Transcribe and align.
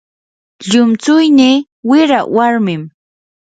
llumtsuynii 0.67 1.55
wira 1.89 2.19
warmim. 2.35 2.83